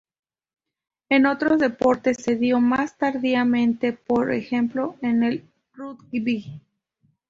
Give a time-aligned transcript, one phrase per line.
[1.09, 6.59] En otros deportes se dio más tardíamente, por ejemplo en el rugby.